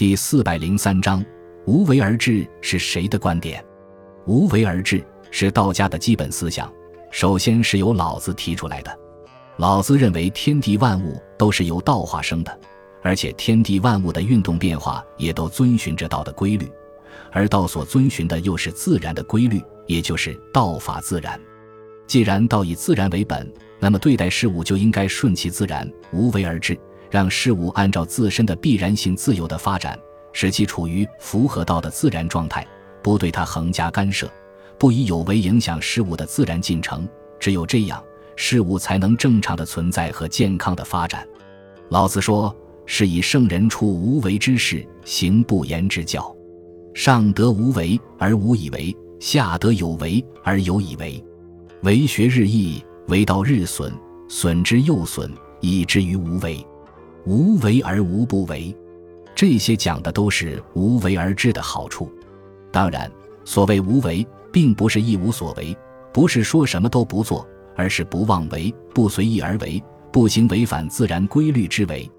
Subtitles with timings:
[0.00, 1.22] 第四百零三章，
[1.66, 3.62] 无为而治是谁的观点？
[4.24, 6.72] 无为而治是道家的基本思想，
[7.10, 8.98] 首先是由老子提出来的。
[9.58, 12.60] 老子认为天地万物都是由道化生的，
[13.02, 16.66] 而且天地万物的运动变化也都遵循着道的规律，
[17.30, 21.38] 而道所遵循的又是自然的规律，也就是道法自然。
[22.06, 23.46] 既然道以自然为本，
[23.78, 26.74] 那么对待事物就应该顺其自然，无为而治。
[27.10, 29.98] 让事物按照自身的必然性自由的发展，
[30.32, 32.66] 使其处于符合道的自然状态，
[33.02, 34.30] 不对它横加干涉，
[34.78, 37.08] 不以有为影响事物的自然进程。
[37.38, 38.02] 只有这样，
[38.36, 41.26] 事物才能正常的存在和健康的发展。
[41.88, 42.54] 老子说
[42.86, 46.34] ：“是以圣人处无为之事，行不言之教。
[46.94, 51.22] 上德无为而无以为，下德有为而有以为。
[51.82, 53.92] 为学日益，为道日损，
[54.28, 56.64] 损之又损，以至于无为。”
[57.24, 58.74] 无为而无不为，
[59.34, 62.10] 这些讲的都是无为而治的好处。
[62.72, 63.10] 当然，
[63.44, 65.76] 所谓无为，并不是一无所为，
[66.12, 67.46] 不是说什么都不做，
[67.76, 72.10] 而是不妄为，不随意而为，不行违反自然规律之为。